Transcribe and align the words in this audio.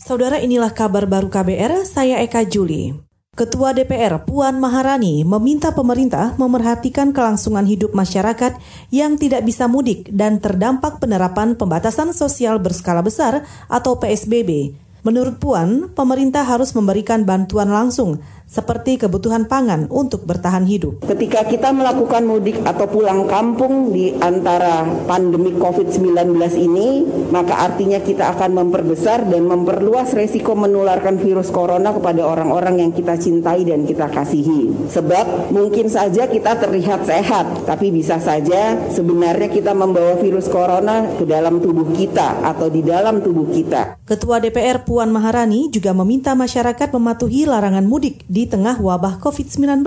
Saudara 0.00 0.40
inilah 0.40 0.72
kabar 0.72 1.04
baru 1.04 1.28
KBR, 1.28 1.84
saya 1.84 2.24
Eka 2.24 2.48
Juli. 2.48 2.96
Ketua 3.36 3.76
DPR 3.76 4.24
Puan 4.24 4.56
Maharani 4.56 5.28
meminta 5.28 5.76
pemerintah 5.76 6.32
memerhatikan 6.40 7.12
kelangsungan 7.12 7.68
hidup 7.68 7.92
masyarakat 7.92 8.56
yang 8.88 9.20
tidak 9.20 9.44
bisa 9.44 9.68
mudik 9.68 10.08
dan 10.08 10.40
terdampak 10.40 11.04
penerapan 11.04 11.52
pembatasan 11.52 12.16
sosial 12.16 12.56
berskala 12.56 13.04
besar 13.04 13.44
atau 13.68 14.00
PSBB. 14.00 14.72
Menurut 15.00 15.40
Puan, 15.40 15.88
pemerintah 15.96 16.44
harus 16.44 16.76
memberikan 16.76 17.24
bantuan 17.24 17.72
langsung 17.72 18.20
seperti 18.50 18.98
kebutuhan 18.98 19.46
pangan 19.46 19.86
untuk 19.88 20.26
bertahan 20.26 20.66
hidup. 20.66 21.06
Ketika 21.06 21.46
kita 21.46 21.70
melakukan 21.70 22.26
mudik 22.26 22.58
atau 22.66 22.90
pulang 22.90 23.30
kampung 23.30 23.94
di 23.94 24.10
antara 24.18 24.82
pandemi 25.06 25.54
COVID-19 25.54 26.34
ini, 26.58 27.06
maka 27.30 27.70
artinya 27.70 28.02
kita 28.02 28.34
akan 28.34 28.58
memperbesar 28.58 29.24
dan 29.30 29.46
memperluas 29.46 30.10
resiko 30.18 30.58
menularkan 30.58 31.22
virus 31.22 31.54
corona 31.54 31.94
kepada 31.94 32.26
orang-orang 32.26 32.82
yang 32.82 32.90
kita 32.90 33.14
cintai 33.14 33.62
dan 33.62 33.86
kita 33.86 34.10
kasihi. 34.10 34.90
Sebab 34.90 35.54
mungkin 35.54 35.86
saja 35.86 36.26
kita 36.26 36.58
terlihat 36.58 37.06
sehat, 37.06 37.46
tapi 37.70 37.94
bisa 37.94 38.18
saja 38.18 38.74
sebenarnya 38.90 39.46
kita 39.46 39.70
membawa 39.72 40.18
virus 40.18 40.50
corona 40.50 41.06
ke 41.14 41.22
dalam 41.22 41.62
tubuh 41.62 41.86
kita 41.94 42.42
atau 42.42 42.66
di 42.66 42.82
dalam 42.82 43.22
tubuh 43.22 43.46
kita. 43.46 44.02
Ketua 44.02 44.42
DPR 44.42 44.82
Puan 44.90 45.14
Maharani 45.14 45.70
juga 45.70 45.94
meminta 45.94 46.34
masyarakat 46.34 46.90
mematuhi 46.90 47.46
larangan 47.46 47.86
mudik 47.86 48.26
di 48.26 48.50
tengah 48.50 48.74
wabah 48.82 49.22
COVID-19. 49.22 49.86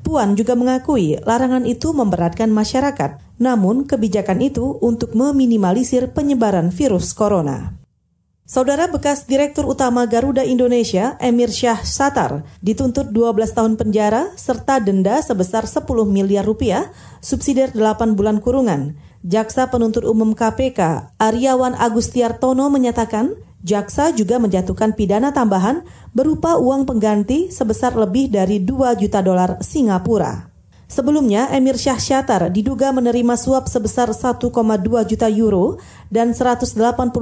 Puan 0.00 0.32
juga 0.32 0.56
mengakui 0.56 1.20
larangan 1.28 1.68
itu 1.68 1.92
memberatkan 1.92 2.48
masyarakat, 2.48 3.20
namun 3.36 3.84
kebijakan 3.84 4.40
itu 4.40 4.80
untuk 4.80 5.12
meminimalisir 5.12 6.16
penyebaran 6.16 6.72
virus 6.72 7.12
corona. 7.12 7.76
Saudara 8.48 8.88
bekas 8.88 9.28
Direktur 9.28 9.68
Utama 9.68 10.08
Garuda 10.08 10.40
Indonesia, 10.40 11.20
Emir 11.20 11.52
Syah 11.52 11.84
Satar, 11.84 12.48
dituntut 12.64 13.12
12 13.12 13.52
tahun 13.52 13.76
penjara 13.76 14.32
serta 14.40 14.80
denda 14.80 15.20
sebesar 15.20 15.68
10 15.68 15.84
miliar 16.08 16.48
rupiah, 16.48 16.88
subsidiar 17.20 17.76
8 17.76 18.16
bulan 18.16 18.40
kurungan. 18.40 18.96
Jaksa 19.20 19.68
Penuntut 19.68 20.08
Umum 20.08 20.32
KPK, 20.32 21.12
Aryawan 21.20 21.76
Agustiartono 21.76 22.72
menyatakan, 22.72 23.36
Jaksa 23.60 24.16
juga 24.16 24.40
menjatuhkan 24.40 24.96
pidana 24.96 25.36
tambahan 25.36 25.84
berupa 26.16 26.56
uang 26.56 26.88
pengganti 26.88 27.52
sebesar 27.52 27.92
lebih 27.92 28.32
dari 28.32 28.56
2 28.56 28.96
juta 28.96 29.20
dolar 29.20 29.60
Singapura. 29.60 30.48
Sebelumnya, 30.90 31.46
Emir 31.54 31.78
Syah 31.78 32.02
Syatar 32.02 32.50
diduga 32.50 32.90
menerima 32.90 33.38
suap 33.38 33.70
sebesar 33.70 34.10
1,2 34.10 34.50
juta 35.06 35.28
euro 35.30 35.78
dan 36.10 36.34
180 36.34 36.74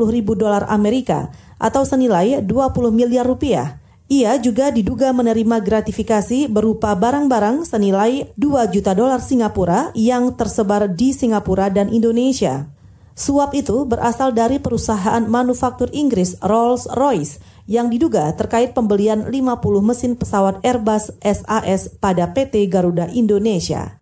ribu 0.09 0.33
dolar 0.33 0.65
Amerika 0.73 1.29
atau 1.61 1.85
senilai 1.85 2.41
20 2.41 2.49
miliar 2.89 3.29
rupiah. 3.29 3.77
Ia 4.09 4.41
juga 4.41 4.73
diduga 4.73 5.13
menerima 5.13 5.61
gratifikasi 5.61 6.49
berupa 6.49 6.97
barang-barang 6.97 7.69
senilai 7.69 8.33
2 8.41 8.73
juta 8.73 8.97
dolar 8.97 9.21
Singapura 9.21 9.93
yang 9.93 10.33
tersebar 10.33 10.89
di 10.89 11.13
Singapura 11.13 11.69
dan 11.69 11.93
Indonesia. 11.93 12.78
Suap 13.19 13.51
itu 13.51 13.83
berasal 13.83 14.31
dari 14.31 14.63
perusahaan 14.63 15.27
manufaktur 15.27 15.91
Inggris 15.91 16.39
Rolls-Royce 16.39 17.43
yang 17.67 17.91
diduga 17.91 18.31
terkait 18.39 18.79
pembelian 18.79 19.27
50 19.27 19.59
mesin 19.83 20.15
pesawat 20.15 20.63
Airbus 20.63 21.19
SAS 21.27 21.91
pada 21.99 22.31
PT 22.31 22.71
Garuda 22.71 23.11
Indonesia. 23.11 23.99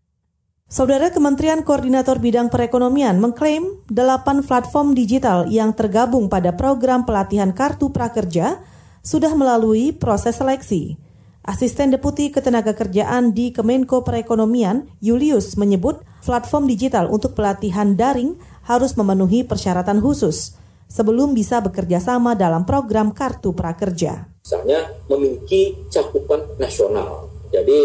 Saudara 0.69 1.09
Kementerian 1.09 1.65
Koordinator 1.65 2.21
Bidang 2.21 2.53
Perekonomian 2.53 3.17
mengklaim 3.17 3.81
delapan 3.89 4.45
platform 4.45 4.93
digital 4.93 5.49
yang 5.49 5.73
tergabung 5.73 6.29
pada 6.29 6.53
program 6.53 7.09
pelatihan 7.09 7.57
Kartu 7.57 7.89
Prakerja 7.89 8.61
sudah 9.01 9.33
melalui 9.33 9.97
proses 9.97 10.37
seleksi. 10.37 11.01
Asisten 11.47 11.95
Deputi 11.95 12.29
Ketenagakerjaan 12.35 13.31
di 13.31 13.55
Kemenko 13.55 14.03
Perekonomian, 14.03 14.91
Julius, 14.99 15.55
menyebut 15.55 16.03
platform 16.27 16.67
digital 16.67 17.07
untuk 17.07 17.39
pelatihan 17.39 17.95
daring 17.95 18.35
harus 18.67 18.99
memenuhi 18.99 19.47
persyaratan 19.47 20.03
khusus 20.03 20.59
sebelum 20.91 21.35
bisa 21.35 21.63
bekerja 21.63 22.03
sama 22.03 22.35
dalam 22.35 22.67
program 22.67 23.15
Kartu 23.15 23.55
Prakerja. 23.55 24.27
Misalnya 24.43 24.91
memiliki 25.11 25.75
cakupan 25.91 26.59
nasional. 26.59 27.31
Jadi 27.55 27.79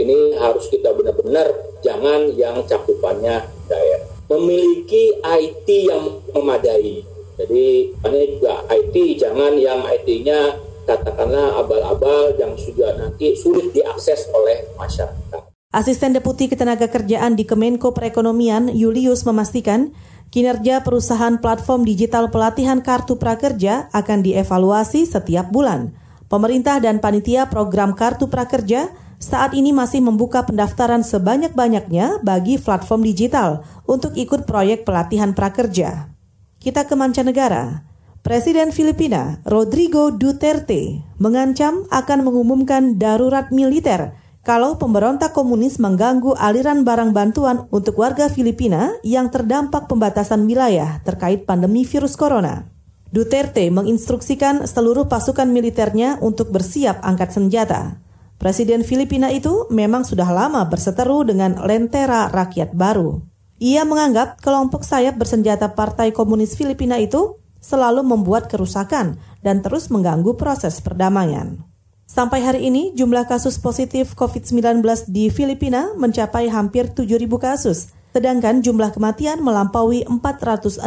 ini 0.00 0.36
harus 0.40 0.68
kita 0.72 0.92
benar-benar 0.96 1.52
jangan 1.84 2.32
yang 2.32 2.64
cakupannya 2.64 3.44
daerah. 3.68 4.08
Memiliki 4.32 5.20
IT 5.20 5.68
yang 5.68 6.20
memadai. 6.32 7.04
Jadi 7.36 7.92
ini 7.92 8.20
juga 8.36 8.64
IT, 8.72 8.94
jangan 9.20 9.56
yang 9.56 9.84
IT-nya 9.84 10.56
katakanlah 10.84 11.60
abal-abal 11.60 12.36
yang 12.36 12.56
sudah 12.56 12.96
nanti 12.96 13.36
sulit 13.36 13.72
diakses 13.72 14.28
oleh 14.32 14.68
masyarakat. 14.76 15.52
Asisten 15.72 16.12
Deputi 16.12 16.52
Ketenagakerjaan 16.52 17.32
di 17.32 17.48
Kemenko 17.48 17.96
Perekonomian 17.96 18.68
Julius 18.76 19.24
memastikan 19.24 19.96
kinerja 20.32 20.80
perusahaan 20.80 21.36
platform 21.36 21.84
digital 21.84 22.32
pelatihan 22.32 22.80
Kartu 22.80 23.20
Prakerja 23.20 23.92
akan 23.92 24.24
dievaluasi 24.24 25.04
setiap 25.04 25.52
bulan. 25.52 25.92
Pemerintah 26.32 26.80
dan 26.80 27.04
panitia 27.04 27.52
program 27.52 27.92
Kartu 27.92 28.32
Prakerja 28.32 28.88
saat 29.20 29.52
ini 29.52 29.70
masih 29.70 30.00
membuka 30.00 30.42
pendaftaran 30.48 31.04
sebanyak-banyaknya 31.04 32.24
bagi 32.24 32.56
platform 32.56 33.04
digital 33.04 33.62
untuk 33.84 34.16
ikut 34.16 34.48
proyek 34.48 34.88
pelatihan 34.88 35.36
prakerja. 35.36 36.10
Kita 36.58 36.88
ke 36.88 36.96
mancanegara. 36.96 37.84
Presiden 38.24 38.72
Filipina 38.72 39.42
Rodrigo 39.44 40.14
Duterte 40.14 41.04
mengancam 41.20 41.84
akan 41.90 42.18
mengumumkan 42.24 42.96
darurat 42.96 43.52
militer 43.52 44.14
kalau 44.42 44.74
pemberontak 44.74 45.30
komunis 45.30 45.78
mengganggu 45.78 46.34
aliran 46.34 46.82
barang 46.82 47.14
bantuan 47.14 47.70
untuk 47.70 48.02
warga 48.02 48.26
Filipina 48.26 48.98
yang 49.06 49.30
terdampak 49.30 49.86
pembatasan 49.86 50.50
wilayah 50.50 50.98
terkait 51.06 51.46
pandemi 51.46 51.86
virus 51.86 52.18
corona. 52.18 52.66
Duterte 53.14 53.62
menginstruksikan 53.70 54.66
seluruh 54.66 55.06
pasukan 55.06 55.46
militernya 55.46 56.18
untuk 56.18 56.50
bersiap 56.50 56.98
angkat 57.06 57.30
senjata. 57.30 58.02
Presiden 58.42 58.82
Filipina 58.82 59.30
itu 59.30 59.70
memang 59.70 60.02
sudah 60.02 60.26
lama 60.26 60.66
berseteru 60.66 61.22
dengan 61.22 61.62
Lentera 61.62 62.26
Rakyat 62.26 62.74
Baru. 62.74 63.22
Ia 63.62 63.86
menganggap 63.86 64.42
kelompok 64.42 64.82
sayap 64.82 65.22
bersenjata 65.22 65.70
Partai 65.78 66.10
Komunis 66.10 66.58
Filipina 66.58 66.98
itu 66.98 67.38
selalu 67.62 68.02
membuat 68.02 68.50
kerusakan 68.50 69.22
dan 69.46 69.62
terus 69.62 69.86
mengganggu 69.86 70.34
proses 70.34 70.82
perdamaian. 70.82 71.62
Sampai 72.08 72.44
hari 72.44 72.68
ini, 72.68 72.92
jumlah 72.92 73.24
kasus 73.24 73.56
positif 73.56 74.12
COVID-19 74.18 74.84
di 75.08 75.28
Filipina 75.32 75.94
mencapai 75.96 76.50
hampir 76.52 76.92
7.000 76.92 77.28
kasus, 77.40 77.92
sedangkan 78.12 78.60
jumlah 78.60 78.92
kematian 78.92 79.40
melampaui 79.40 80.04
460 80.08 80.84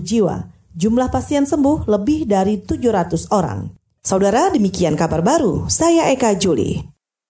jiwa. 0.00 0.48
Jumlah 0.72 1.08
pasien 1.12 1.44
sembuh 1.44 1.84
lebih 1.84 2.24
dari 2.24 2.60
700 2.60 3.28
orang. 3.32 3.68
Saudara, 4.02 4.50
demikian 4.50 4.98
kabar 4.98 5.20
baru. 5.22 5.70
Saya 5.70 6.10
Eka 6.10 6.34
Juli. 6.34 6.91